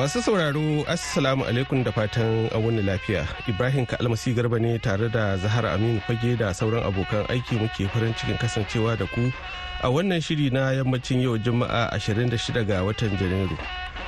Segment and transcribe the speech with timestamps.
[0.00, 3.28] Masu sauraro Assalamu alaikum da fatan wani lafiya.
[3.48, 8.14] Ibrahim Kalmasi Garba ne tare da Zahara Aminu Fage da sauran abokan aiki muke farin
[8.16, 9.28] cikin kasancewa da ku
[9.84, 13.58] a wannan shiri na yammacin yau Juma'a 26 ga watan Janairu.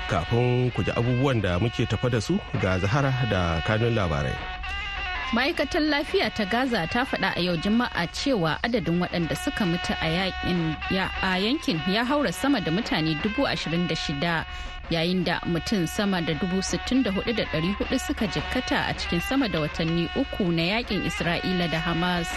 [0.08, 4.32] Kafin ku ji abubuwan da muke tafa da su ga Zahara da kanun labarai.
[5.32, 10.08] Ma'aikatar lafiya ta gaza ta faɗa a yau juma'a cewa adadin waɗanda suka mutu a
[11.40, 14.44] yankin ya haura sama da mutane dubu ashirin da shida
[14.90, 18.92] yayin da mutum sama da dubu sittin da huɗu da ɗari huɗu suka jikkata a
[18.94, 22.28] cikin sama da watanni uku na yaƙin isra'ila da hamas.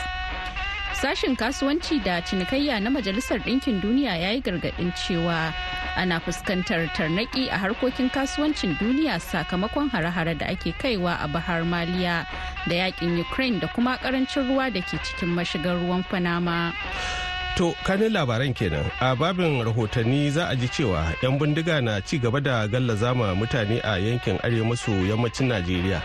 [1.01, 5.53] Sashen kasuwanci da cinikayya na majalisar ɗinkin duniya ya yi gargaɗin cewa
[5.95, 12.25] ana fuskantar tarnaki a harkokin kasuwancin duniya sakamakon hare-hare da ake kaiwa a bahar maliya
[12.67, 16.73] da yaƙin ukraine da kuma ƙarancin ruwa da ke cikin mashigar ruwan panama
[17.55, 22.19] To, kanin labaran kenan a babin rahotanni za a ji cewa 'yan bindiga na ci
[22.19, 26.03] gaba da gallazama mutane a yankin arewa maso yammacin Najeriya.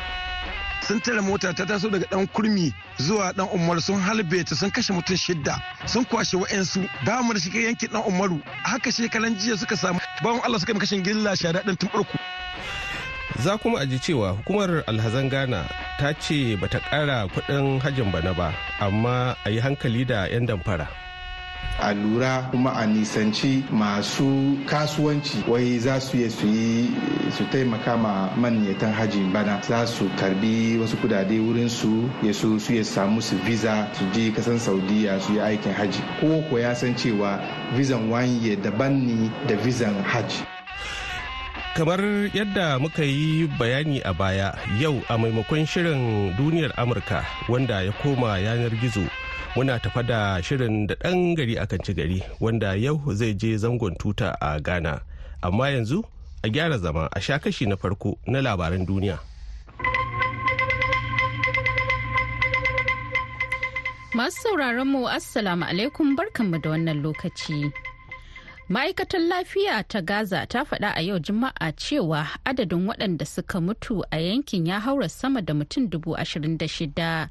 [0.87, 4.71] Sun tare mota ta taso daga dan kurmi zuwa dan umar sun halbe ta sun
[4.71, 5.55] kashe mutum shidda
[5.87, 6.89] sun kwashe wa'yansu.
[7.05, 8.41] Ba mu da shiga yankin dan umaru.
[8.65, 12.19] Haka shekaran jiya suka samu bawan allah suka kashin gilla shada dan tumburku
[13.41, 15.65] za kuma aji cewa hukumar alhazan ghana
[15.99, 21.10] ta ce bata kara kuɗin hajjin bana ba amma a yi hankali da 'yan damfara.
[21.81, 26.91] A lura kuma a nisanci masu kasuwanci wai za su yi su yi
[27.37, 29.61] su taimaka ma manyatan haji bana.
[29.63, 34.05] Za su karɓi wasu kudade wurin su ya so su ya samu su visa su
[34.15, 37.41] je kasan saudiya su yi aikin haji ko ko ya san cewa
[37.77, 40.45] vizan wanye daban ne da vizan haji
[41.77, 42.01] kamar
[42.35, 48.39] yadda muka yi bayani a baya yau a maimakon shirin duniyar amurka wanda ya koma
[48.39, 49.05] yanar gizo
[49.57, 53.95] muna tafa da shirin da ɗan gari akan ci gari wanda yau zai je zangon
[53.99, 55.01] tuta a ghana.
[55.43, 56.05] Amma yanzu
[56.45, 59.19] a gyara zama a sha kashi na farko na labaran duniya.
[64.15, 67.73] Masu sauraron mu assalamu alaikum barkanmu da wannan lokaci.
[68.71, 74.19] Ma'aikatar lafiya ta gaza ta faɗa a yau juma'a cewa adadin waɗanda suka mutu a
[74.19, 77.29] yankin ya haura sama da mutum dubu ashirin da shida.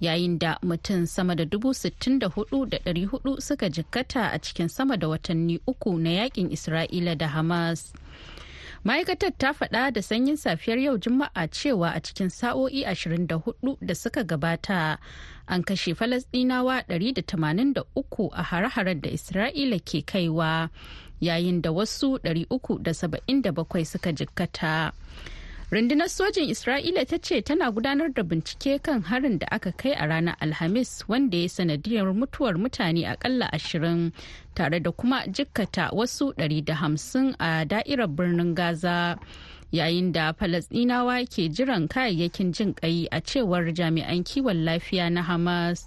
[0.00, 4.38] Yayin da mutum sama da dubu sittin da huɗu da dari huɗu suka jikkata a
[4.38, 7.92] cikin sama da watanni uku na yaƙin isra'ila da hamas
[8.84, 14.24] ma'aikatar ta faɗa da sanyin safiyar yau juma'a cewa a cikin sa'o'i 24 da suka
[14.24, 14.98] gabata
[15.48, 20.70] an kashe falasɗinawa 183 a hare-haren da isra'ila ke kaiwa
[21.20, 24.92] yayin da wasu 377 suka jikkata.
[25.70, 30.06] Rundunar sojin isra'ila ta ce tana gudanar da bincike kan harin da aka kai a
[30.08, 34.12] ranar alhamis wanda ya sanadiyar mutuwar mutane akalla ashirin
[34.54, 39.18] tare da kuma jikkata wasu 150 a da'irar birnin gaza.
[39.72, 45.84] Yayin da falasdinawa ke jiran kayayyakin jin kai a cewar jami'an kiwon lafiya na hamas.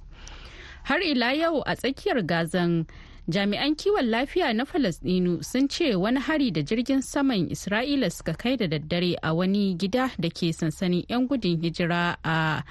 [0.84, 2.86] Har ila yau a tsakiyar gazan
[3.32, 8.58] jami'an kiwon lafiya na falasdinu sun ce wani hari da jirgin saman isra'ila suka kai
[8.58, 12.64] da daddare a wani gida da ke sansanin 'yan gudun hijira a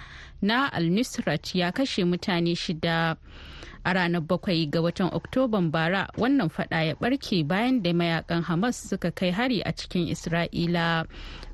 [0.42, 3.16] na al-nusrat ya kashe mutane shida
[3.84, 6.08] a ranar bakwai ga watan oktoban bara.
[6.16, 11.06] Wannan fada ya barke bayan da mayaƙan hamas suka kai hari a cikin isra'ila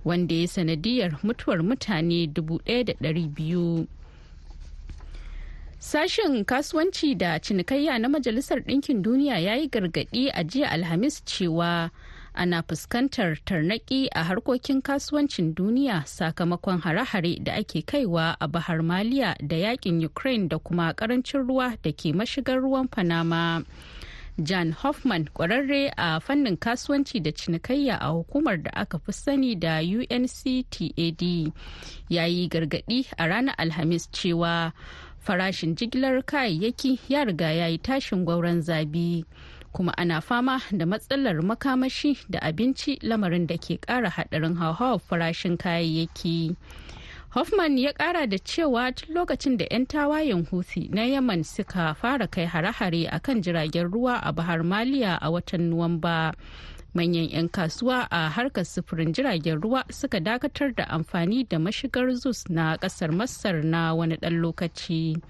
[0.04, 3.86] wanda ya sanadiyar mutuwar mutane 1,200
[5.78, 11.90] Sashen kasuwanci da cinikayya na Majalisar Ɗinkin Duniya ya yi gargaɗi a jiya Alhamis cewa
[12.34, 19.36] ana fuskantar tarnaki a harkokin kasuwancin duniya sakamakon hare-hare da ake kaiwa a Bahar Maliya
[19.46, 23.62] da yaƙin Ukraine da kuma ƙarancin ruwa da ke mashigar ruwan Panama.
[24.42, 29.80] Jan Hoffman kwararre a fannin kasuwanci da cinikayya a hukumar da aka fi sani da
[29.80, 31.52] UNCTAD
[32.10, 34.72] ya yi gargaɗi a ranar Alhamis cewa
[35.26, 39.24] farashin jigilar kayayyaki ya riga ya yi tashin gwauron zabi
[39.72, 45.56] kuma ana fama da matsalar makamashi da abinci lamarin da ke kara hadarin hauhawar farashin
[45.58, 46.54] kayayyaki.
[47.36, 52.26] Hoffman ya kara da cewa tun lokacin da 'yan tawayen huthi na yaman suka fara
[52.26, 56.32] kai hare-hare a kan jiragen ruwa a bahar maliya a watan nuwamba
[56.96, 62.48] manyan 'yan kasuwa a harkar sufurin jiragen ruwa suka dakatar da amfani da mashigar zus
[62.48, 65.20] na ƙasar masar na wani ɗan lokaci.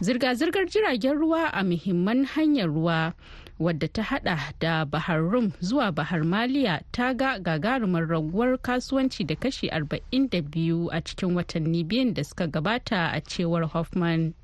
[0.00, 3.12] Zirga-zirgar jiragen ruwa a muhimman hanyar ruwa
[3.58, 9.34] wadda ta hada da bahar rum zuwa bahar maliya ta ga gagarumar raguwar kasuwanci da
[9.34, 14.34] kashi 42 a cikin watanni biyun da suka gabata a cewar hoffman.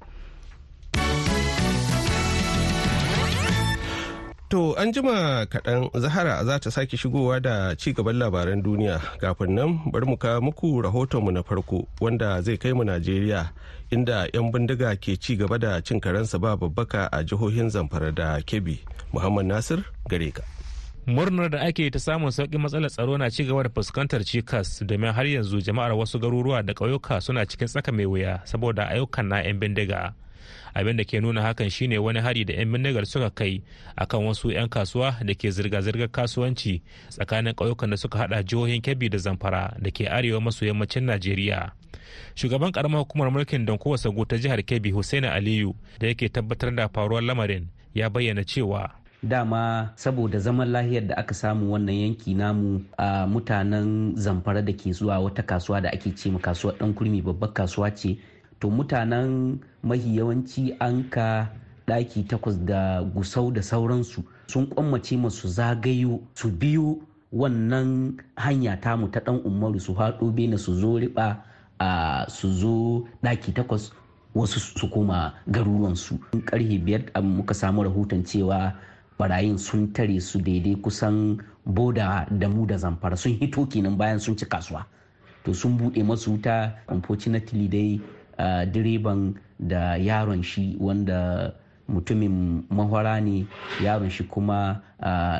[4.50, 9.54] To an jima kaɗan Zahara za ta sake shigowa da ci gaban labaran duniya kafin
[9.54, 13.50] nan bari mu kawo muku rahotonmu na farko wanda zai kai mu Najeriya
[13.90, 18.38] inda 'yan bindiga ke ci gaba da cin karensa ba babbaka a jihohin Zamfara da
[18.44, 18.78] Kebbi.
[19.12, 20.42] Muhammad Nasir gare ka.
[21.06, 25.26] murnar da ake ta samun sauƙin matsalar tsaro na cigaba da fuskantar cikas domin har
[25.26, 29.58] yanzu jama'ar wasu garuruwa da ƙauyuka suna cikin tsaka mai wuya saboda ayyukan na 'yan
[29.60, 30.14] bindiga
[30.74, 33.62] abin da ke nuna hakan shine wani hari da 'yan bindigar suka kai
[33.96, 39.08] akan wasu 'yan kasuwa da ke zirga-zirgar kasuwanci tsakanin ƙauyukan da suka hada jihohin kebbi
[39.08, 41.72] da zamfara da ke arewa maso yammacin najeriya.
[42.34, 46.88] Shugaban karamar hukumar mulkin donkowa sagu ta jihar kebbi hussaini aliyu da yake tabbatar da
[46.88, 48.90] faruwar lamarin ya bayyana cewa
[49.22, 54.92] dama saboda zaman lahiyar da aka samu wannan yanki namu a mutanen zamfara da ke
[54.92, 58.18] zuwa wata kasuwa da ake ce kasuwar dan kurmi babbar kasuwa ce
[58.64, 61.50] to mutanen mahi yawanci an ka
[61.86, 66.96] ɗaki takwas da gusau da sauransu sun kwammace masu zagayo su biyo
[67.32, 71.44] wannan hanya tamu ta ɗan umaru su haɗo bene su zo riba
[71.78, 73.92] a su zo ɗaki takwas
[74.34, 76.18] wasu su koma garuruwansu.
[76.46, 78.72] Karfe biyar muka samu rahoton cewa
[79.18, 81.36] barayin sun tare su daidai kusan
[81.66, 83.16] boda da mu da zamfara.
[83.16, 84.86] Sun hito kenan bayan sun ci kasuwa.
[85.44, 86.72] To sun buɗe masu wuta.
[86.88, 88.00] Unfortunately dai
[88.72, 91.52] direban da yaron shi wanda
[91.88, 93.46] mutumin mahwara ne
[93.82, 94.82] yaron shi kuma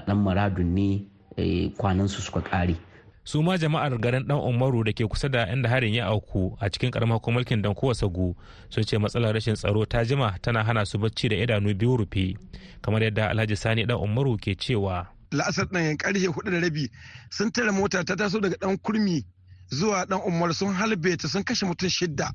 [0.07, 1.07] dan maradun ne
[1.37, 2.77] eh, kwanansu suka ƙare.
[3.25, 6.69] Su ma jama'ar garin dan umaru da ke kusa da inda harin ya auku a
[6.71, 8.37] cikin karamar mulkin dan kowa sagu
[8.69, 12.37] sun ce matsalar rashin tsaro ta jima tana hana su bacci da idanu biyu rufe
[12.83, 15.07] kamar yadda alhaji sani dan umaru ke cewa.
[15.33, 16.91] La'asar ɗan ƙarfe huɗu da rabi
[17.31, 19.25] sun tare mota ta taso daga dan kurmi
[19.73, 22.29] zuwa dan umar sun halbe ta sun kashe mutum shidda.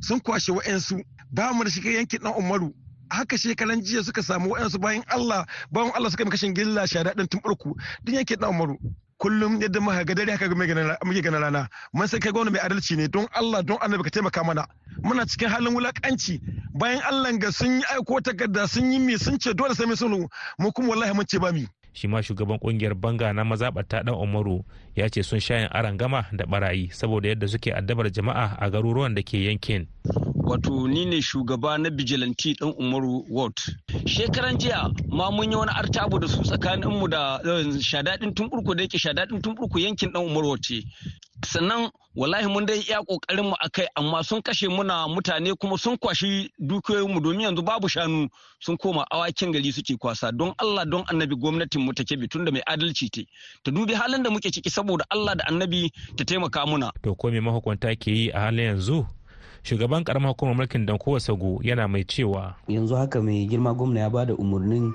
[0.00, 1.02] Sun kwashe wa'yansu.
[1.32, 2.74] Ba mu da shiga yankin dan umaru.
[3.10, 7.26] Haka shekaran jiya suka samu wa'yansu bayan Allah bayan Allah suka kashin gilla shada ɗin
[7.28, 7.74] tumɓurku
[8.04, 8.76] duk yankin dan umaru.
[9.20, 10.48] Kullum yadda muka ga dare haka
[11.04, 11.68] muke gana rana.
[11.92, 13.06] Mun sai kai gwamnati mai adalci ne.
[13.08, 14.66] Don Allah don annabi ka taimaka mana.
[15.04, 16.40] Muna cikin halin wulakanci.
[16.72, 19.96] Bayan Allah ga sun yi aiko takarda sun yi mi sun ce dole sai mai
[19.96, 20.26] sunu
[20.58, 21.66] mu kuma wallahi mun ce ba mi.
[21.92, 24.64] Shi ma shugaban ƙungiyar banga na mazaɓata dan umaru
[24.96, 29.14] ya ce sun shayin aran gama da barayi saboda yadda suke addabar jama'a a garuruwan
[29.14, 29.86] da ke yankin.
[30.50, 33.54] Wato ni ne shugaba na bijilanti dan umaru ward.
[34.06, 37.38] Shekaran jiya ma mun yi wani artabu da su tsakanin mu da
[37.80, 40.82] shadadin tumburku da yake shadadin tumburku yankin dan umaru ce.
[41.46, 45.96] Sannan wallahi mun dai iya ƙoƙarin mu akai amma sun kashe muna mutane kuma sun
[45.96, 48.28] kwashi dukiyoyin mu domin yanzu babu shanu
[48.60, 50.32] sun koma awakin gari suke kwasa.
[50.36, 53.26] Don Allah don annabi gwamnatin mu take bitun da mai adalci te
[53.64, 56.90] ta dubi halin da muke ciki saboda Allah da annabi ta taimaka muna.
[57.02, 59.06] To ko me mahukunta ke yi a halin yanzu?
[59.62, 64.10] Shugaban karamar hukumar mulkin dankowa sago yana mai cewa yanzu haka mai girma gwamna ya
[64.10, 64.92] ba da umarnin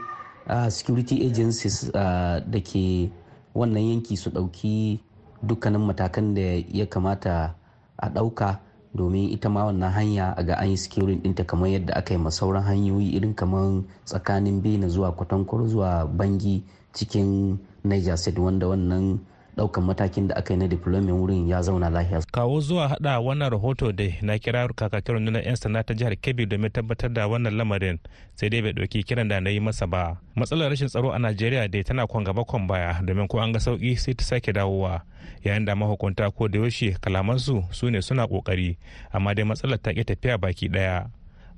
[0.49, 3.09] uh, security agencies uh, da ke
[3.55, 4.99] wannan yanki su ɗauki
[5.43, 6.41] dukkanin matakan da
[6.73, 7.55] ya kamata
[7.97, 8.57] a ɗauka
[8.95, 12.31] domin ita ma wannan hanya a ga an yi securing ɗinta kamar yadda aka yi
[12.31, 19.19] sauran hanyoyi irin kamar tsakanin bena zuwa kwatankwar zuwa bangi cikin niger state wanda wannan
[19.55, 22.21] ɗaukan matakin da aka yi na deployment wurin ya zauna lafiya.
[22.31, 26.45] kawo zuwa hada wannan rahoto dai na kira kakakin rundunar 'yan sanda ta jihar kebbi
[26.45, 27.99] domin tabbatar da wannan lamarin
[28.35, 30.17] sai dai bai ɗauki kiran da na yi masa ba.
[30.35, 33.59] Matsalar rashin tsaro a najeriya dai tana kwan gaba kwan baya domin ko an ga
[33.59, 35.01] sauƙi sai ta sake dawowa.
[35.43, 38.75] Yayin da mahukunta ko da yaushe kalamansu su ne suna ƙoƙari
[39.13, 41.07] amma dai matsalar ta ki tafiya baki ɗaya.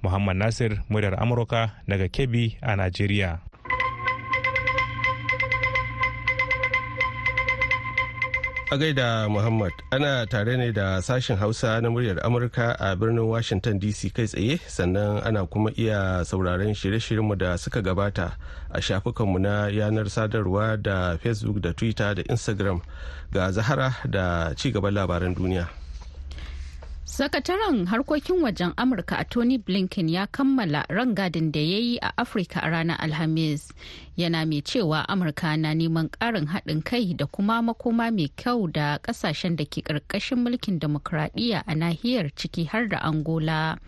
[0.03, 3.39] Muhammad nasir muryar amurka daga kebbi a najeriya.
[8.69, 13.79] A gaida Muhammad ana tare ne da sashen Hausa na muryar Amurka a birnin Washington
[13.79, 18.35] DC kai tsaye sannan ana kuma iya sauraron shirye-shiryenmu da suka gabata
[18.69, 22.81] a shafukanmu na yanar sadarwa da Facebook da Twitter da Instagram
[23.31, 25.69] ga Zahara da ci gaban labaran duniya.
[27.07, 32.59] Sakataren harkokin wajen Amurka a Tony Blinken ya kammala rangadin da ya yi a Afirka
[32.61, 33.71] a ranar Alhamis.
[34.17, 38.97] Yana mai cewa Amurka na neman ƙarin haɗin kai da kuma makoma mai kyau da
[38.99, 43.79] ƙasashen da ke ƙarƙashin mulkin demokuraɗiyya a nahiyar ciki har da Angola.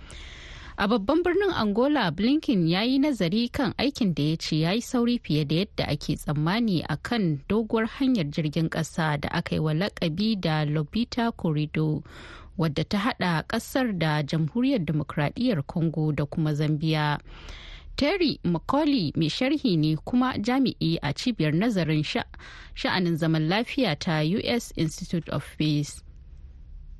[0.82, 4.80] A babban birnin Angola, Blinken ya yi nazari kan aikin da ya ce ya yi
[4.82, 9.60] sauri fiye da yadda ake tsammani a kan doguwar hanyar jirgin ƙasa da aka yi
[9.60, 12.00] wa lakabi da Lobita Corridor,
[12.60, 17.20] wadda ta hada ƙasar da Jamhuriyar Demokradiyyar Congo da kuma Zambia.
[17.96, 22.04] Terry McCauley mai sharhi ne kuma jami'i a cibiyar nazarin
[22.76, 24.72] sha'anin zaman lafiya ta U.S.
[24.76, 26.02] Institute of Peace.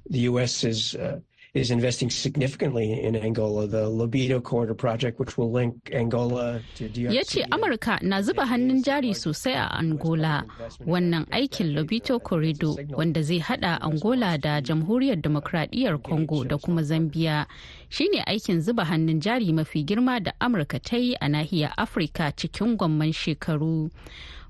[0.10, 0.64] The U.S.
[0.64, 1.20] is uh,
[1.56, 7.12] is investing significantly in Angola, the Lobito Corridor project, which will link Angola to DRC.
[7.14, 10.46] Ya ce Amurka na zuba hannun jari sosai a Angola,
[10.86, 17.48] wannan aikin Lobito Corridor wanda zai hada Angola da Jamhuriyar Demokradiyyar Congo da kuma Zambia.
[17.90, 22.78] shine aikin zuba hannun jari mafi girma da Amurka ta yi a nahiyar Afirka cikin
[22.78, 23.90] gwamman shekaru.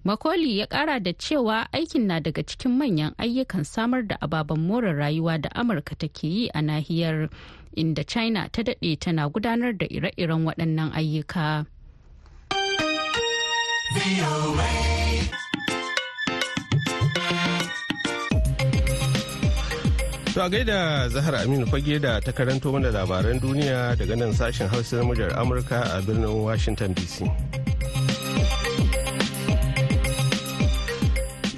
[0.10, 4.90] Makoli ya kara da cewa aikin na daga cikin manyan ayyukan samar da ababen more
[4.94, 7.30] rayuwa da Amurka take yi a nahiyar
[7.78, 11.68] inda China ta daɗe tana gudanar da ire-iren waɗannan ayyuka.
[20.34, 24.66] To a gaida Zahar Aminu fage da ta karanto mana labaran duniya daga nan sashen
[24.74, 27.30] hausa na muryar Amurka a birnin Washington DC.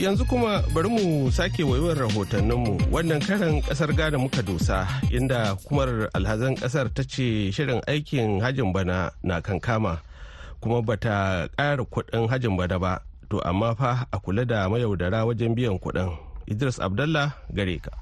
[0.01, 2.89] Yanzu kuma bari mu sake waiwar rahotanninmu.
[2.91, 8.73] Wannan karan ƙasar Ghana muka dosa inda hukumar alhazan ƙasar ta ce shirin aikin hajin
[8.73, 10.01] bana na kankama
[10.59, 13.01] kuma bata ƙara kuɗin hajin bana ba.
[13.29, 16.17] To amma fa a kula da mayaudara wajen biyan kuɗin.
[16.49, 17.93] Idris abdallah gare ka.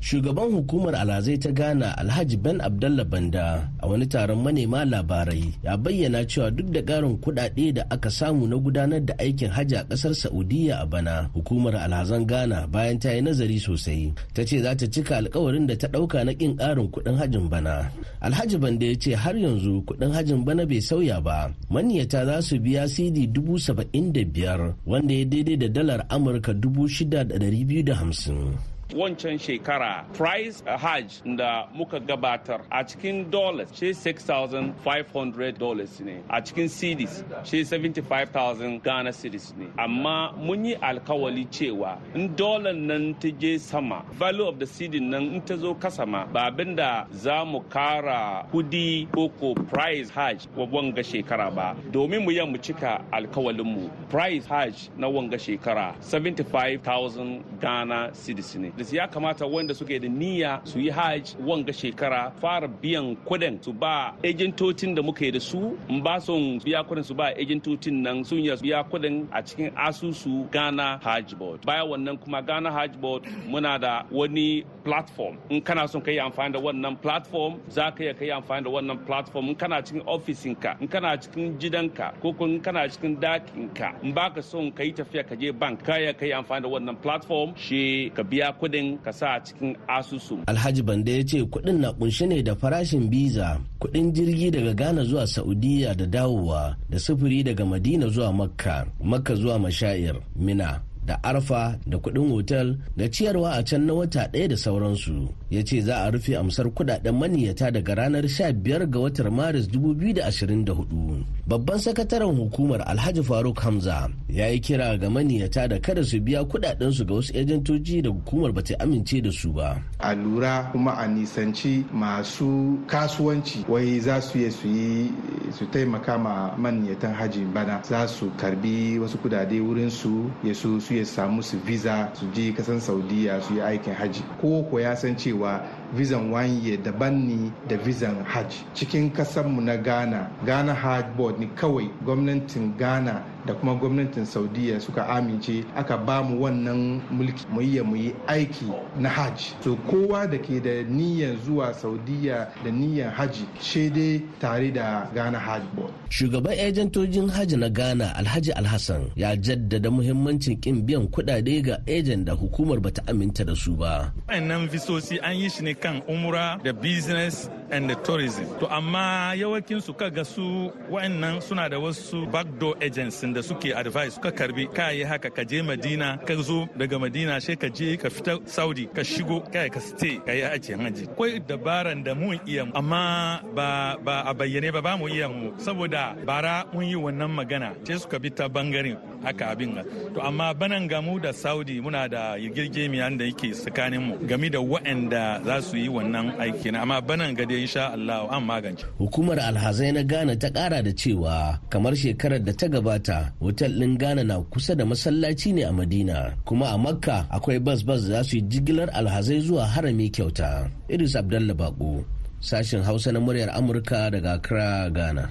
[0.00, 5.76] Shugaban hukumar alhazai ta ghana alhaji ben abdallah banda a wani taron manema labarai ya
[5.76, 9.82] bayyana cewa duk da karin kudade da aka samu na gudanar da aikin hajji a
[9.84, 14.74] ƙasar saudiya a bana hukumar alhazan ghana bayan ta yi nazari sosai ta ce za
[14.74, 17.90] ta cika alkawarin da ta ɗauka na kin karin kuɗin hajjin bana.
[18.20, 21.50] Alhaji banda ya ce har yanzu kuɗin hajjin bana bai sauya ba.
[21.70, 26.52] Maniyata za su biya cd dubu saba'in da biyar wanda ya daidai da dalar amurka
[26.54, 28.54] dubu shida da dari biyu da hamsin.
[28.94, 36.40] Wancan shekara price hajj da muka gabatar a cikin dollars shi 6,500 dollars ne a
[36.40, 39.66] cikin cedis shi 75,000 ghana cedis ne.
[39.78, 45.10] Amma mun yi alkawali cewa in dollar nan ta je sama value of the cedin
[45.10, 50.08] nan in ta zo kasa ma ba abin da za mu kara kuɗi ko price
[50.08, 51.76] hajj wa wanga shekara ba.
[51.92, 58.72] Domin mu mu cika alkawalinmu price hajj na wanga shekara 75,000 ghana cedis ne.
[58.78, 63.62] Da ya kamata wanda suke da niyya su yi hajj wanga shekara fara biyan kuɗin
[63.62, 65.76] su ba ejentocin da muke da su.
[65.88, 69.70] In ba son biya kuɗin su ba ejentocin nan sun yi biya kuɗin a cikin
[69.74, 71.66] asusu Ghana Hajj Board.
[71.66, 75.38] Baya wannan kuma Ghana Hajj Board muna da wani platform.
[75.50, 78.64] In kana son ka yi amfani da wannan platform za ka iya ka yi amfani
[78.64, 79.48] da wannan platform.
[79.48, 84.42] In kana cikin ofisinka in kana cikin gidanka ko in kana cikin dakinka in baka
[84.42, 88.10] son ka yi tafiya ka je bank ka ka yi amfani da wannan platform shi
[88.14, 90.44] ka biya kuɗin kuɗin ka sa a cikin asusu.
[90.46, 95.04] Alhaji Bande ya ce kuɗin na kunshe ne da farashin biza, kuɗin jirgi daga Ghana
[95.04, 100.80] zuwa Saudiya da dawowa, da sufuri daga Madina zuwa Makka, Makka zuwa Mashair, Mina.
[101.08, 105.28] Da arfa da kuɗin otal da ciyarwa a can na wata ɗaya da sauransu.
[105.50, 111.24] Ya ce za a rufe amsar kuɗaɗen maniyata daga ranar 15 ga watan maris 2024
[111.48, 116.44] babban sakataren hukumar alhaji faruk hamza ya yi kira ga maniyata da kada su biya
[116.44, 119.80] kudadensu ga wasu ejentoci da hukumar bata amince da su ba.
[119.98, 125.10] A lura kuma a nisanci masu kasuwanci wai za su yi su yi
[125.58, 127.80] su taimaka ma maniyatan haji bana.
[127.88, 132.52] Za su karɓi wasu kudade wurin su ya su ya samu su visa su je
[132.52, 134.22] kasan saudiya su yi aikin haji.
[134.40, 135.60] Ko ko ya san cewa
[135.94, 138.54] vizan wanye daban ne da vizan hajj.
[138.74, 144.80] Cikin kasanmu na ghana ghana hajj board ne kawai gwamnatin ghana da kuma gwamnatin saudiya
[144.80, 148.66] suka amince aka ba mu wannan mulki mu yi mu yi aiki
[149.00, 149.40] na hajj.
[149.64, 153.46] So kowa da ke da niyyar zuwa saudiya da niyyar haji
[153.90, 155.92] dai tare da ghana hajj board.
[156.10, 162.24] Shugaban ejentojin hajji na ghana alhaji alhassan ya jaddada muhimmancin kin biyan kuɗaɗe ga ejen
[162.24, 164.12] da hukumar bata aminta da su ba.
[164.28, 168.44] Wayannan visosi an yi shi ne kan umra da business and the tourism.
[168.60, 174.18] To amma yawakin su kaga su wayannan suna da wasu backdoor agents da suke advice.
[174.18, 178.08] Ka karɓi ka haka ka je madina ka zo daga madina sai ka je ka
[178.08, 180.72] fita saudi ka shigo kai ka stay ka yi haji.
[181.06, 185.52] Akwai dabaran da mun iya amma ba ba a bayyane ba ba mu iya mu.
[185.58, 189.74] Saboda bara mun yi wannan magana sai suka bi ta ɓangaren haka abin
[190.14, 194.58] to amma banan gamu da saudi muna da girgemiya da yake tsakanin mu game da
[194.58, 198.84] waɗanda za su yi wannan aiki na amma banan gade insha Allah an magance.
[198.98, 203.98] Hukumar alhazai na Ghana ta kara da cewa kamar shekarar da ta gabata hotel ɗin
[203.98, 208.24] Ghana na kusa da masallaci ne a Madina kuma a Makka akwai bas bas za
[208.24, 210.70] su yi jigilar alhazai zuwa harami kyauta.
[210.88, 212.04] Idris Abdallah Bako
[212.40, 215.28] sashen Hausa na muryar Amurka daga Accra Ghana.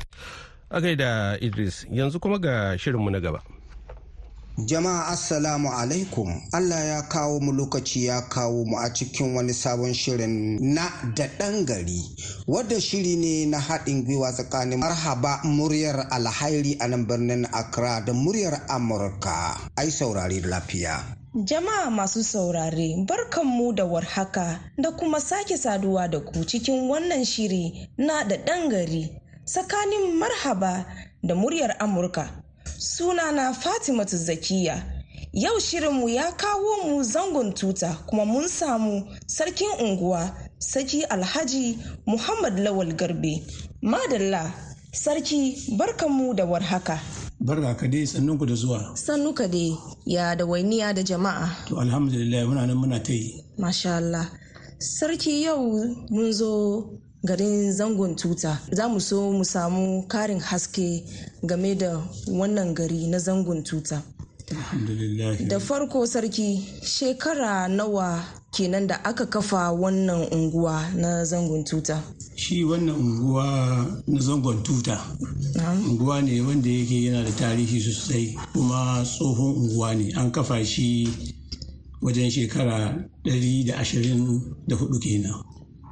[0.70, 3.42] A gaida Idris yanzu kuma ga shirinmu na gaba.
[4.66, 9.94] Jama'a Assalamu alaikum Allah ya kawo mu lokaci ya kawo mu a cikin wani sabon
[9.94, 12.02] shirin na da ɗan gari
[12.48, 18.14] wadda shiri ne na haɗin gwiwa tsakanin marhaba muryar alhairi a nan birnin Accra da
[18.14, 21.06] muryar Amurka ai saurari lafiya.
[21.36, 27.90] Jama'a masu saurare barkanmu da warhaka da kuma sake saduwa da ku cikin wannan shiri
[27.98, 30.86] na da ɗan gari tsakanin marhaba
[31.24, 32.47] da muryar Amurka.
[32.78, 34.84] Sunana fatimatu zakiya
[35.34, 42.60] yau shirinmu ya kawo mu zangon tuta kuma mun samu sarkin unguwa sarki alhaji muhammad
[42.60, 43.44] lawal garbe.
[43.82, 44.52] Madalla
[44.92, 47.00] sarki barkanmu da warhaka.
[47.40, 48.96] Barka ka dai sannunku da zuwa.
[48.98, 51.68] Sannu ka dai ya da wainiya da jama'a.
[51.68, 53.44] To alhamdulillah muna nan muna ta yi.
[53.58, 54.26] Masha Allah.
[54.80, 55.62] Sarki yau
[56.10, 56.90] mun zo
[57.24, 58.60] garin zangon tuta.
[58.72, 61.04] Za mu so mu samu karin haske
[61.46, 64.02] game da wannan gari na zangon tuta.
[65.48, 72.02] Da farko sarki shekara nawa kenan da aka kafa wannan unguwa na zangon tuta?
[72.36, 73.46] Shi wannan unguwa
[74.08, 75.02] na zangon tuta
[75.90, 80.14] unguwa ne wanda yake yana da tarihi sosai kuma tsohon unguwa ne.
[80.16, 81.10] An kafa shi
[82.02, 82.96] wajen shekara
[83.26, 85.34] 124 kenan.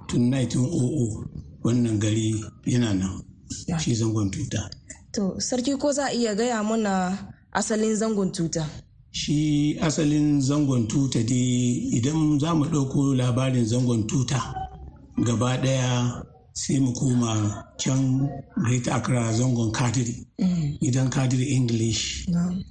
[0.08, 1.28] Tun 1900
[1.64, 2.36] wannan gari
[2.66, 3.22] yana nan
[3.80, 4.70] shi zangon tuta.
[5.14, 7.18] To, sarki ko za a iya gaya mana
[7.54, 8.66] asalin zangon tuta?
[9.12, 14.40] Shi asalin zangon tuta dai idan za mu ɗauko labarin zangon tuta
[15.26, 16.22] gaba ɗaya
[16.54, 18.30] sai mu koma can
[18.66, 20.16] Great Accra zangon kadiri.
[20.82, 22.28] Idan kadiri English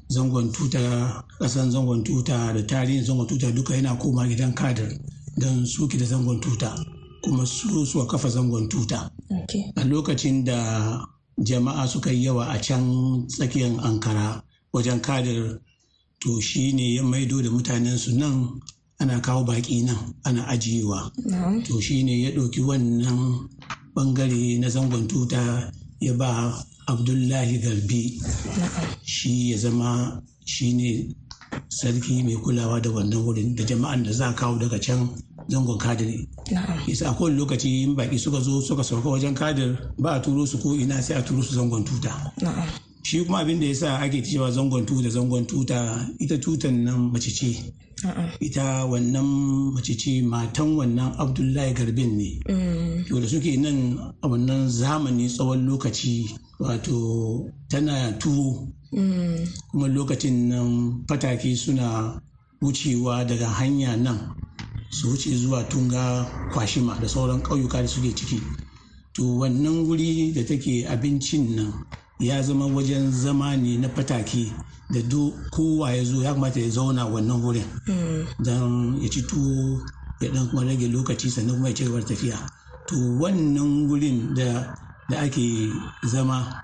[0.09, 4.93] zangon tuta ƙasan zangon tuta da tarihin zangon tuta duka yana koma gidan kadir
[5.39, 6.75] don suke da zangon tuta.
[7.25, 9.11] Kuma su suka kafa zangon tuta.
[9.77, 11.01] A lokacin da
[11.41, 15.59] jama'a suka yi yawa a can tsakiyar Ankara wajen kadir
[16.21, 18.61] to shi ne ya maido da mutanen su nan
[19.01, 21.11] ana kawo baƙi nan ana ajiyewa.
[21.65, 23.49] To shi ne ya ɗauki wannan
[23.95, 26.53] ɓangare na zangon tuta ya ba
[26.87, 28.21] Abdullahi Garbi
[29.05, 31.15] shi ya zama shi ne
[31.69, 35.09] sarki mai kulawa da wannan wurin da jama'an da za a kawo daga can
[35.49, 36.29] zangon kadiri.
[36.87, 40.47] Yasa a kowane lokaci in baki suka zo suka sauka wajen kadir ba a turo
[40.47, 42.33] su ko ina sai a turo su zangon tuta.
[43.03, 47.31] Shi kuma abin da yasa ake cewa zangon tuta zangon tuta ita tutan nan mace
[47.31, 47.73] ce.
[48.41, 52.41] Ita wannan mace ce matan wannan Abdullahi Garbin ne.
[53.09, 56.29] To da suke nan a wannan zamani tsawon lokaci
[56.61, 58.69] wato tana tuwo.
[59.71, 62.21] Kuma lokacin nan fatake suna
[62.63, 64.19] wucewa daga hanya nan
[64.95, 68.41] su wuce zuwa tunga kwashima da sauran ƙauyuka da suke ciki.
[69.15, 71.73] To wannan wuri da take abincin nan
[72.21, 74.53] ya zama wajen zama ne na fatake
[74.91, 75.01] da
[75.51, 77.65] kowa ya zo ya kamata ya zauna wannan wurin.
[78.39, 79.83] Don ya ci tuwo
[80.21, 82.39] ya dan kuma rage lokaci sannan kuma ya ci gaba tafiya.
[82.87, 84.77] To wannan wurin da
[85.19, 85.73] ake
[86.07, 86.63] zama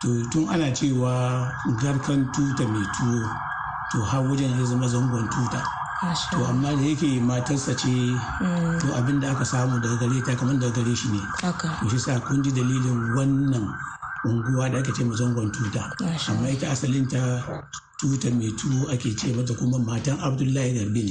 [0.00, 3.28] to tun ana cewa garkan tuta mai tuwo
[3.92, 5.85] to har wajen ya zama zangon tuta.
[6.30, 7.92] To amma da yake matarsa ce
[8.80, 11.20] to abin da aka samu daga gare ta kamar daga gare shi ne.
[11.80, 13.64] To shi sa kun ji dalilin wannan
[14.26, 15.88] unguwa da ake ce zangon tuta.
[16.28, 17.20] Amma ita asalin ta
[18.00, 21.02] tuta mai tuwo ake ce mata kuma matan abdullahi garbi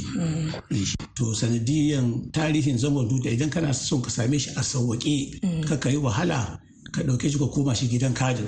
[0.69, 0.85] ne.
[1.15, 5.41] To sanadiyan tarihin zangon tuta idan kana son ka same shi a sauwaƙe
[5.81, 6.59] ka yi wahala
[6.93, 8.45] ka ɗauke shi ka koma shi gidan kadir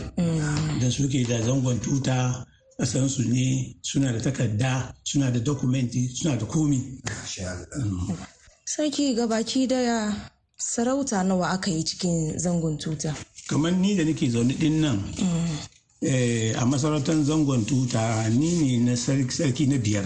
[0.80, 2.46] don suke da zangon tuta
[2.82, 6.82] kasansu ne suna da takarda suna da dokumenti suna da komi.
[8.66, 10.14] Sarki gabaki ɗaya
[10.58, 13.16] sarauta nawa aka yi cikin zangon tuta.
[13.48, 15.00] Kamar ni da nake zaune ɗin nan
[16.62, 20.06] a masarautar zangon tuta ni ne na sarki na biyar.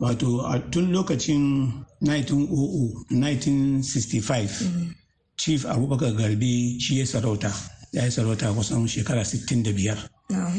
[0.00, 4.94] Wato a tun lokacin 1900 1965
[5.36, 7.52] Chief Abubakar Garbi shi ya sarauta.
[7.92, 9.96] Ya yi sarauta kusan shekara 65.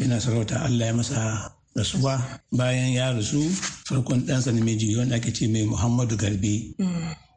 [0.01, 2.21] Yana sarauta Allah ya masa rasuwa.
[2.51, 3.41] Bayan ya rasu
[3.85, 6.75] farkon ɗansa namiji wanda ake ce mai Muhammadu Garbe.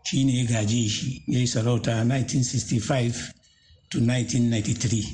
[0.05, 3.13] Shi ne ya gaje shi ya yi sarauta 1965
[3.91, 5.05] to 1993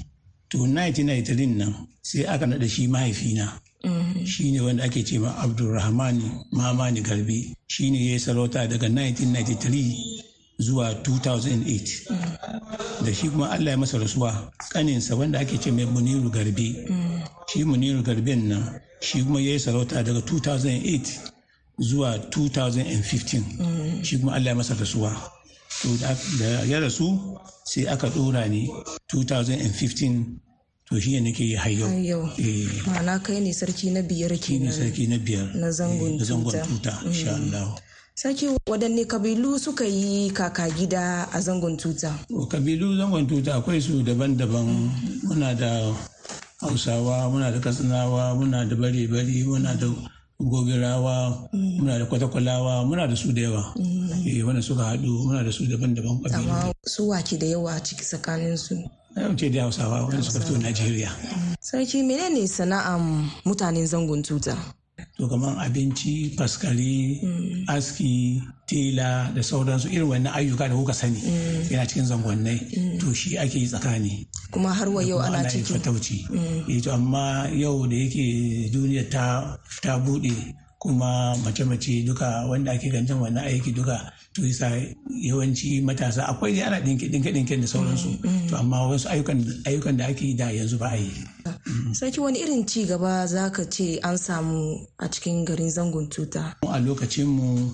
[0.50, 3.60] to 1993 nan sai aka naɗa shi mahaifina.
[4.24, 7.54] Shi ne wanda ake ce ma Abdulrahmani Mamani Garbe.
[7.66, 10.22] Shi ne ya yi sarauta daga 1993
[10.58, 14.52] zuwa 2008 da shi kuma allah ya masa rasuwa.
[14.68, 16.86] Kaninsa wanda ake ce mai muniru garbe.
[17.52, 21.00] Shi muniru garben nan shi kuma ya yi sarauta daga 2008
[21.78, 25.12] zuwa 2015 shi kuma allah ya masa rasuwa.
[25.82, 25.88] To
[26.38, 28.68] da ya rasu sai aka dora ne
[29.12, 30.24] 2015
[30.88, 32.28] to shi ne nake yi hayyau yau.
[32.86, 35.52] Ma'ana kai ne sarki na biyar ne kenan sarki na biyar.
[35.54, 37.00] na zangon zangon tuta.
[37.04, 37.74] insha Allah.
[38.14, 42.12] Sarki waɗanne kabilu suka yi kaka gida a zangon tuta?
[42.48, 44.68] Kabilu zangon tuta akwai su daban-daban.
[45.24, 45.92] Muna da
[46.62, 49.86] hausawa muna da katsinawa muna da bare-bare muna da
[50.40, 53.74] gobirawa muna da kwatakwalawa muna da su da yawa.
[54.26, 56.18] Eh wanda suka haɗu muna da su daban-daban.
[56.34, 58.74] Amma su wake da yawa ciki tsakanin su
[59.16, 61.10] na ce da hausawa wanda suka fito najeriya.
[61.60, 64.56] Sarki menene sana'an mutanen zangon tuta?
[65.18, 67.20] To kamar abinci faskare
[67.68, 69.88] aski tela da sauransu.
[69.90, 71.20] Irin wannan ayyuka da kuka sani
[71.70, 72.98] yana cikin zangonnai.
[73.00, 74.26] To shi ake yi tsakani.
[74.52, 76.16] Kuma har wa yau ana ciki fatauci.
[76.68, 82.90] Eh, to amma yau da yake duniya ta ta buɗe kuma mace-mace duka wanda ake
[82.92, 84.68] ganin wannan aiki duka to yasa
[85.08, 88.18] yawanci matasa akwai dai ana dinke dinke dinke da sauransu.
[88.50, 91.10] To amma wasu ayyukan da ake da yanzu ba a yi.
[91.92, 96.56] Sarki wani irin ci gaba za ka ce an samu a cikin garin zangon tuta?
[96.62, 97.70] A lokacin mu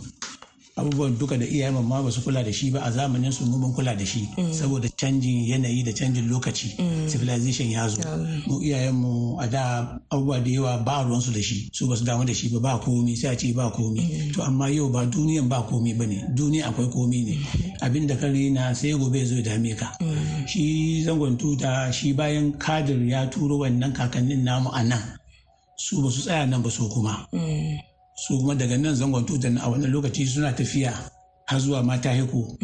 [0.78, 3.58] abubuwan duka da iyayen ma ba su kula da shi ba a zamanin su mu
[3.58, 4.28] mun kula da shi.
[4.52, 6.76] Saboda canjin yanayi da canjin lokaci
[7.10, 7.98] civilization ya zo.
[8.46, 11.96] Mu iyayen mu a da abubuwa da yawa ba ruwan su da shi su ba
[11.96, 14.30] su damu da shi ba ba komi sai a ce ba komi.
[14.32, 17.36] To amma yau ba duniyan ba komi ba ne duniya akwai komi ne.
[17.80, 19.96] Abin da ka na sai gobe zo dame ka.
[20.46, 25.02] Shi zangon tuta shi bayan kadir ya turo wannan kakannin namu a nan.
[25.76, 27.26] Su ba su tsaya nan ba su kuma.
[28.26, 30.92] Su kuma daga nan zangon tutan a wannan lokaci suna tafiya
[31.46, 32.58] har zuwa mata haiku.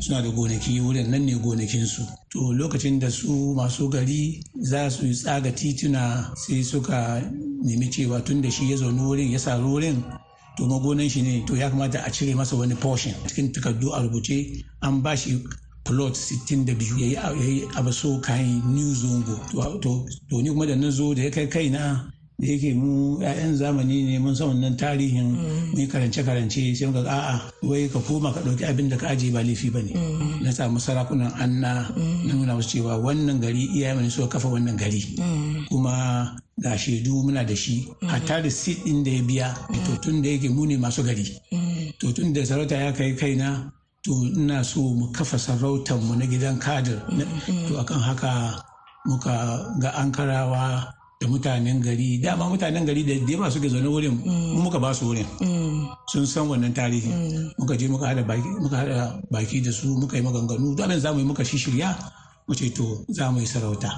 [0.00, 2.02] Suna da gonaki wurin nan ne gonakinsu.
[2.30, 7.20] To lokacin da su masu gari za su yi tsaga tituna sai suka
[7.64, 10.02] nemi cewa tun da shi ya zaune wurin ya saru wurin
[10.56, 13.14] to magonan shi ne to ya kamata a cire masa wani portion.
[13.26, 15.42] Cikin takardu a rubuce an ba shi
[15.84, 19.34] plot 62 ya yi abaso kayan new zongo
[19.80, 20.06] to
[20.42, 24.18] ni kuma da na zo da ya kai kaina da yake mu 'ya'yan zamani ne
[24.22, 25.34] mun san wannan tarihin
[25.74, 29.32] mai karance-karance sai muka ga a'a wai ka koma ka ɗauki abin da ka ajiye
[29.34, 29.90] ba laifi ba ne.
[30.38, 34.78] Na samu sarakunan anna na nuna musu cewa wannan gari iyayen ne suka kafa wannan
[34.78, 35.02] gari.
[35.66, 36.30] Kuma
[36.62, 37.90] ga shaidu muna da shi.
[38.06, 39.48] Hatta da sit ɗin da ya biya.
[39.86, 41.26] To tun da yake mu ne masu gari.
[41.98, 43.66] To tun da sarauta ya kai kaina
[44.06, 47.02] to ina so mu kafa sarautar mu na gidan kadir.
[47.66, 48.62] To akan haka
[49.10, 49.34] muka
[49.82, 52.18] ga ankarawa da mutanen gari.
[52.22, 54.14] Dama mutanen gari da yawa suke zaune wurin
[54.54, 55.26] mu muka ba su wurin.
[56.08, 57.10] Sun san wannan tarihi
[57.58, 60.76] muka je muka hada baki muka hada baki da su muka yi maganganu.
[60.76, 61.90] Duk abin za mu yi muka shishirya
[62.46, 63.90] mu ce to za mu yi sarauta.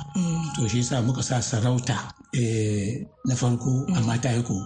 [0.57, 4.57] To shi yasa muka sa sarauta eh, na farko amma ta yi ko.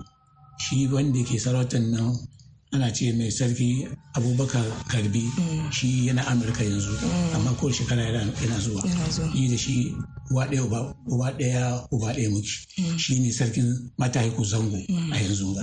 [0.58, 2.14] Shi wanda ke sarautar nan
[2.74, 5.22] ana ce mai sarki abubakar karɓi
[5.70, 6.90] shi yana amurka yanzu
[7.34, 8.82] amma ko shekara yana yana zuwa.
[9.34, 9.94] Ni da shi
[10.30, 10.62] uwa ɗaya
[11.06, 12.50] uba ɗaya uba ɗaya muke.
[12.98, 14.76] Shi ne sarkin matahiku zango
[15.12, 15.62] a yanzu ga.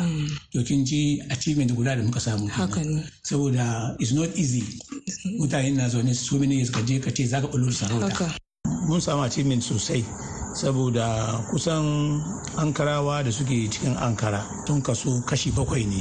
[0.53, 2.67] To kin ji achievement guda da muka samu kenan.
[2.69, 3.03] haka ne.
[3.23, 4.63] Saboda it's not easy.
[5.39, 8.35] Mutane na zaune so many years ka je ka ce zaka bulur sarauta
[8.87, 10.03] mun samu achievement sosai
[10.55, 12.21] saboda kusan
[12.57, 15.99] ankarawa da suke cikin ankara tun kaso kashi bakwai ne.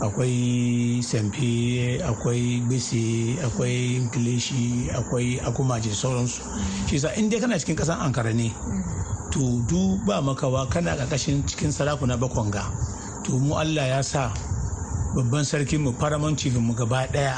[0.00, 6.42] Akwai samfe akwai gbese akwai kilishi akwai akumaji da sauransu.
[6.88, 8.52] Shi sa in dai kana cikin kasan ankara ne
[9.30, 12.64] to du ba makawa kana ƙarƙashin cikin sarakuna bakwanga
[13.24, 14.32] to mu allah ya sa
[15.14, 17.36] babban sarkin mu paramount mu gaba ɗaya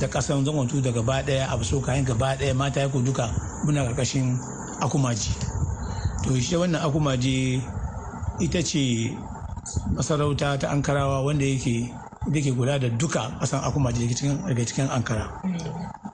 [0.00, 3.30] da kasan zangontu da gaba ɗaya abu so kayan gaba ɗaya mata ya duka
[3.64, 4.38] muna ƙarƙashin
[4.80, 5.30] akumaji.
[6.24, 7.62] To shi wannan akumaji
[8.40, 9.14] ita ce
[9.94, 11.94] masarauta ta ankarawa wanda yake
[12.30, 14.06] da ke kula da duka kasan akumaji
[14.46, 15.42] daga cikin ankara.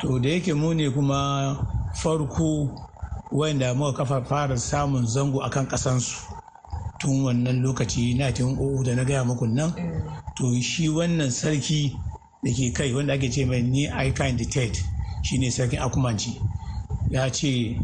[0.00, 1.56] To da yake mu ne kuma
[1.94, 2.70] farko
[3.32, 6.16] wanda muka kafa fara samun zango akan kasansu
[7.00, 9.72] tun wannan lokaci na tun da na gaya muku nan.
[10.36, 11.92] To shi wannan sarki
[12.44, 14.76] da ke kai wanda ake ce mai ni aika ted
[15.22, 16.40] shi ne sarkin akumanci.
[17.10, 17.76] Ya ce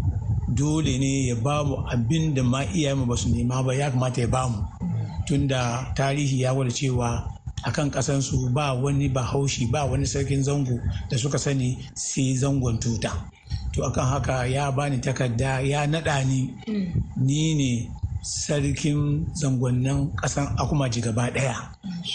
[0.49, 4.21] dole ne ya ba mu abin da ma iyayenmu ba su nema ba ya kamata
[4.21, 4.65] ya ba mu
[5.27, 7.35] tunda tarihi ya gwada cewa
[7.65, 10.77] akan kasansu ba wani bahaushe ba wani sarkin zango
[11.09, 13.13] da suka sani sai zangon tuta.
[13.73, 16.53] To akan haka ya bani takarda ya naɗa ni.
[17.17, 17.71] Ni ne
[18.25, 21.57] sarkin zangonnin ƙasan akumaji gaba ɗaya.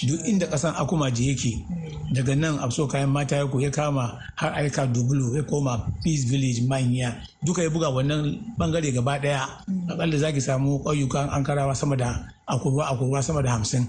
[0.08, 1.66] Duk inda ƙasan akumaji yake
[2.14, 6.26] daga nan a so kayan mata ya ya kama har aika dubulu ya koma peace
[6.30, 7.22] village manya.
[7.46, 9.46] Duka ya buga wannan ɓangare gaba ɗaya
[9.90, 12.16] akalla za ki samu ƙauyukan an karawa sama da
[12.50, 13.88] akurwa akurwa sama da hamsin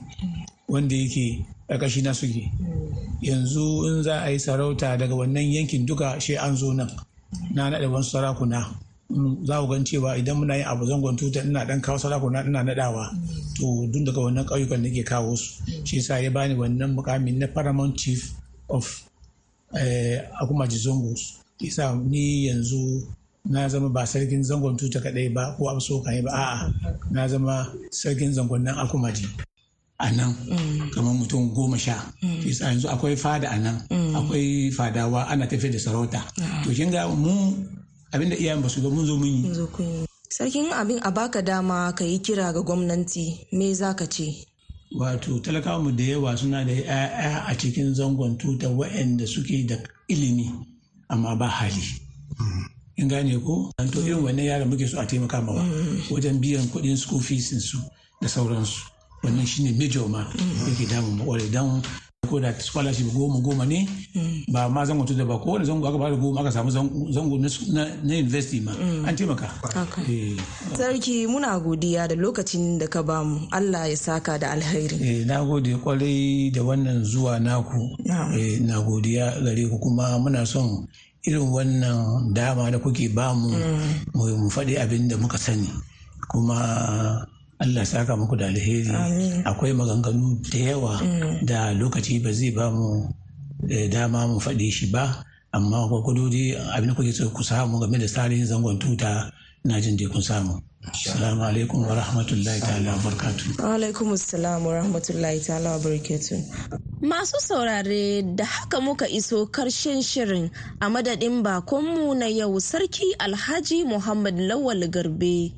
[0.68, 2.50] wanda yake ƙarƙashi na suke.
[3.22, 6.90] Yanzu in za a yi sarauta daga wannan yankin duka shi an zo nan.
[7.54, 8.66] Na naɗa wasu sarakuna.
[9.46, 12.62] Za ku gan cewa idan muna yin abu zangon tuta ina dan kawo sarakuna ina
[12.62, 13.06] naɗawa.
[13.56, 15.62] To duk daga wannan ƙauyukan nake kawo su.
[15.84, 18.34] Shi yasa ya bani wannan mukamin na paramount chief
[18.68, 18.84] of
[20.42, 23.06] akumaji zongos isa ni yanzu
[23.44, 26.58] na zama ba sarkin zangon tuta kadai ba ko amso kai ba a'a
[27.10, 29.26] na zama sarkin zangon nan akumaji
[30.00, 30.32] a nan
[30.94, 31.96] kamar mutum goma sha.
[32.44, 33.76] Isa yanzu akwai fada a nan
[34.16, 36.20] akwai fadawa ana tafiya da sarauta.
[36.64, 37.52] To kin ga mu
[38.12, 39.52] abin da iyayen ba su ga mun zo mun yi.
[40.30, 44.46] Sarkin abin a baka dama ka yi kira ga gwamnati me za ka ce?
[44.96, 49.76] Wato talakawa da yawa suna da 'ya'ya a cikin zangon tuta waɗanda suke da
[50.08, 50.48] ilimi
[51.12, 51.84] amma ba hali.
[53.00, 53.72] In gane ko?
[53.80, 55.64] To irin wannan yaran muke so a taimaka mawa
[56.12, 57.78] wajen biyan kuɗin school fees su
[58.20, 58.80] da sauransu.
[59.24, 60.24] Wannan shine major ma
[60.68, 61.82] yake damun makware don
[62.30, 63.82] ko da scholarship goma goma ne
[64.48, 65.38] ba ma zango tuta ba.
[65.38, 67.36] Kowane zango aka ba da goma aka samu zango
[67.74, 68.70] na university ma.
[69.06, 69.50] An taimaka.
[70.78, 73.46] Sarki muna godiya da lokacin da ka ba mu.
[73.52, 75.24] Allah ya saka da alheri.
[75.26, 77.96] Na gode ƙwarai da wannan zuwa naku.
[78.62, 80.86] Na godiya gare ku kuma muna son
[81.26, 83.50] irin wannan dama da kuke ba mu.
[84.14, 85.68] Mu faɗi abin da muka sani.
[86.30, 87.26] Kuma
[87.60, 88.88] Allah saka muku da alheri
[89.44, 91.00] akwai maganganu da yawa
[91.44, 93.12] da lokaci ba zai ba mu
[93.90, 97.98] dama mu faɗi shi ba amma kwakwado dai abin da kuke so ku samu game
[97.98, 99.30] da tarihin zangon tuta
[99.64, 103.52] na jin dai kun samu Assalamu alaikum wa rahmatullahi ta'ala wa barakatu.
[103.60, 106.40] Wa alaikum assalam wa rahmatullahi ta'ala wa barakatu.
[107.04, 113.84] Masu saurare da haka muka iso ƙarshen shirin a madadin bakonmu na yau sarki Alhaji
[113.84, 115.52] Muhammad Lawal Garbe.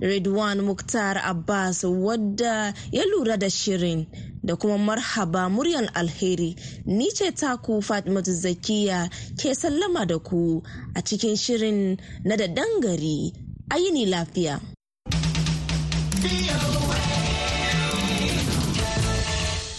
[0.00, 4.06] Redwan Muktar Abbas wadda ya lura da shirin
[4.44, 6.56] da kuma marhaba muryan alheri
[6.86, 10.62] ni ce taku Fatimatu Zakiya ke sallama da ku
[10.94, 13.32] a cikin shirin na da dangari
[13.70, 14.60] ayini lafiya.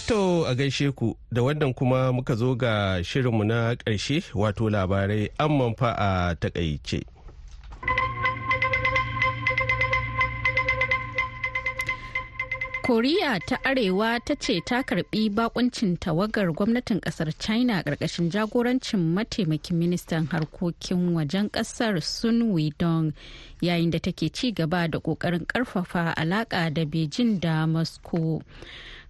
[0.08, 5.28] To a gaishe ku da wannan kuma muka zo ga shirinmu na ƙarshe wato labarai
[5.38, 7.17] amman fa a taƙaice.
[12.88, 19.76] Koriya ta arewa ta ce ta karɓi bakuncin tawagar gwamnatin ƙasar china ƙarƙashin jagorancin mataimakin
[19.76, 23.12] ministan harkokin wajen ƙasar sun widong
[23.60, 28.40] yayin da take ci gaba da ƙoƙarin ƙarfafa alaka da beijing da moscow.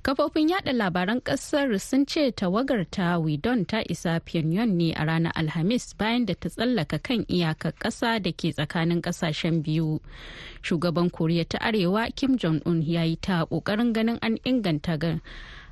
[0.09, 5.33] Kafofin yada labaran ƙasar sun ce tawagar ta widon ta isa pyongyang ne a ranar
[5.37, 10.01] alhamis bayan da ta tsallaka kan iyakar kasa da ke tsakanin ƙasashen biyu.
[10.65, 14.97] Shugaban koriya ta arewa kim jong-un ya yi ta ƙoƙarin ganin an inganta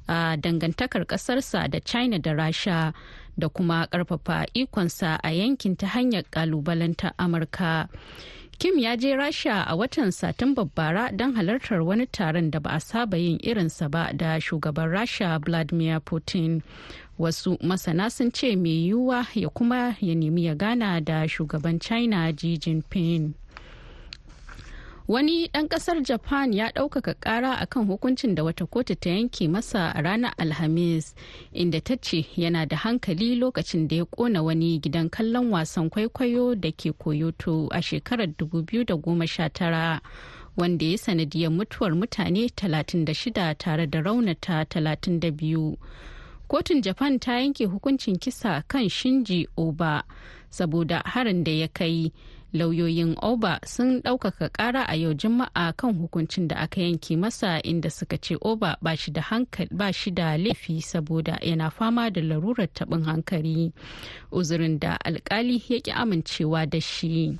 [0.06, 2.92] a dangantakar kasarsa da china da rasha
[3.40, 7.88] da kuma ƙarfafa ikonsa a yankin ta hanyar kalubalanta amurka.
[8.58, 12.80] Kim ya je Rasha a watan Satumbar bara don halartar wani taron da ba a
[12.80, 16.62] saba yin irinsa ba da shugaban Rasha Vladimir Putin.
[17.18, 22.32] Wasu masana sun ce mai yiwuwa ya kuma ya nemi ya gana da shugaban China
[22.32, 23.34] Xi Jinping.
[25.08, 29.92] Wani ɗan ƙasar Japan ya ɗaukaka ƙara akan hukuncin da wata kotu ta yanke masa
[29.94, 31.14] a ranar Alhamis,
[31.54, 36.60] inda ta ce yana da hankali lokacin da ya ƙona wani gidan kallon wasan kwaikwayo
[36.60, 40.00] da ke Kyoto a shekarar 2019,
[40.56, 45.76] wanda ya sanadiyar mutuwar mutane 36 tare da raunata 32.
[46.48, 50.02] Kotun Japan ta yanke hukuncin kisa kan Shinji Oba
[50.50, 52.10] saboda harin da ya kai.
[52.52, 57.90] Lauyoyin oba sun ɗaukaka ƙara a yau juma'a kan hukuncin da aka yanke masa inda
[57.90, 59.22] suka ce oba ba shi da
[59.70, 63.72] ba shi da laifi saboda yana fama da larurar taɓin hankali
[64.32, 67.38] uzurin da alkali ya ƙi amincewa da shi.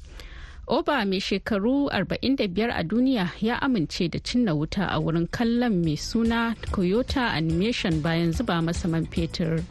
[0.68, 5.94] Oba mai shekaru 45 a duniya ya amince da cinna wuta a wurin kallon mai
[5.94, 9.62] suna toyota animation bayan zuba masa man fetur.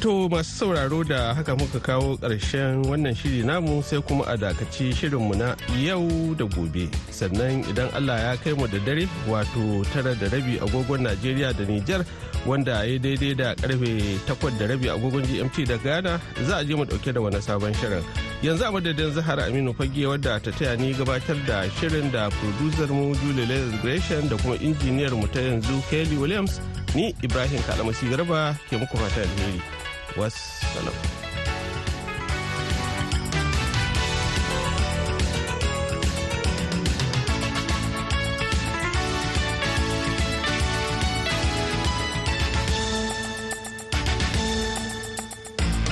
[0.00, 4.94] To masu sauraro da haka muka kawo ƙarshen wannan shiri namu sai kuma a dakaci
[4.94, 6.06] shirinmu na yau
[6.38, 6.86] da gobe.
[7.10, 11.64] Sannan idan Allah ya kai mu da dare wato tara da rabi agogon Najeriya da
[11.66, 12.06] Nijar
[12.46, 16.76] wanda ya daidai da ƙarfe takwas da rabi agogon GMT da Ghana za a je
[16.76, 18.04] mu ɗauke da wani sabon shirin.
[18.42, 22.86] Yanzu a madadin Zahara Aminu Fage wadda ta taya ni gabatar da shirin da producer
[22.86, 26.60] mu Julie Gresham da kuma injiniyar mu ta yanzu Kelly Williams
[26.94, 29.87] ni Ibrahim Kalamasi Garba ke muku fatan alheri
[30.18, 31.17] wassalam